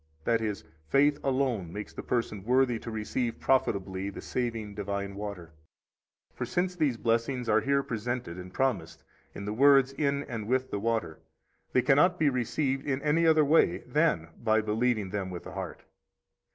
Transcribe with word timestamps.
That 0.23 0.41
is, 0.41 0.63
faith 0.89 1.19
alone 1.23 1.71
makes 1.71 1.93
the 1.93 2.01
person 2.01 2.43
worthy 2.43 2.79
to 2.79 2.89
receive 2.89 3.39
profitably 3.39 4.09
the 4.09 4.19
saving, 4.19 4.73
divine 4.73 5.13
water. 5.13 5.51
For, 6.33 6.43
since 6.43 6.75
these 6.75 6.97
blessings 6.97 7.47
are 7.47 7.59
here 7.61 7.83
presented 7.83 8.39
and 8.39 8.51
promised 8.51 9.03
in 9.35 9.45
the 9.45 9.53
words 9.53 9.91
in 9.93 10.23
and 10.23 10.47
with 10.47 10.71
the 10.71 10.79
water, 10.79 11.19
they 11.71 11.83
cannot 11.83 12.17
be 12.17 12.29
received 12.29 12.87
in 12.87 12.99
any 13.03 13.27
other 13.27 13.45
way 13.45 13.83
than 13.85 14.29
by 14.43 14.59
believing 14.59 15.11
them 15.11 15.29
with 15.29 15.43
the 15.43 15.51
heart. 15.51 15.83